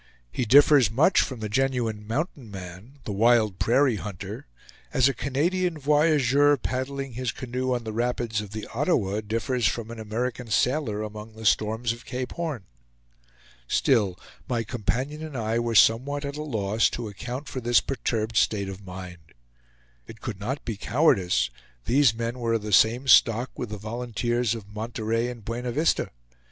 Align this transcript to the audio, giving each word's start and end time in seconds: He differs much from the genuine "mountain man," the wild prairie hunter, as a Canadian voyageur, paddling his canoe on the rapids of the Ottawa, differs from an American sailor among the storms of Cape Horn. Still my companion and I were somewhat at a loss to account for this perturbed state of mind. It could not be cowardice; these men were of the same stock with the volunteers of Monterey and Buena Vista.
He 0.31 0.45
differs 0.45 0.89
much 0.89 1.21
from 1.21 1.41
the 1.41 1.47
genuine 1.47 2.07
"mountain 2.07 2.49
man," 2.49 2.97
the 3.03 3.11
wild 3.11 3.59
prairie 3.59 3.97
hunter, 3.97 4.47
as 4.91 5.07
a 5.07 5.13
Canadian 5.13 5.77
voyageur, 5.77 6.57
paddling 6.57 7.13
his 7.13 7.31
canoe 7.31 7.71
on 7.75 7.83
the 7.83 7.93
rapids 7.93 8.41
of 8.41 8.49
the 8.51 8.65
Ottawa, 8.73 9.21
differs 9.21 9.67
from 9.67 9.91
an 9.91 9.99
American 9.99 10.49
sailor 10.49 11.03
among 11.03 11.33
the 11.33 11.45
storms 11.45 11.93
of 11.93 12.03
Cape 12.07 12.31
Horn. 12.31 12.63
Still 13.67 14.19
my 14.49 14.63
companion 14.63 15.21
and 15.23 15.37
I 15.37 15.59
were 15.59 15.75
somewhat 15.75 16.25
at 16.25 16.35
a 16.35 16.41
loss 16.41 16.89
to 16.97 17.07
account 17.07 17.47
for 17.47 17.61
this 17.61 17.79
perturbed 17.79 18.37
state 18.37 18.69
of 18.69 18.83
mind. 18.83 19.35
It 20.07 20.19
could 20.19 20.39
not 20.39 20.65
be 20.65 20.77
cowardice; 20.77 21.51
these 21.85 22.11
men 22.11 22.39
were 22.39 22.53
of 22.53 22.63
the 22.63 22.73
same 22.73 23.07
stock 23.07 23.51
with 23.55 23.69
the 23.69 23.77
volunteers 23.77 24.55
of 24.55 24.67
Monterey 24.73 25.27
and 25.27 25.45
Buena 25.45 25.71
Vista. 25.71 26.09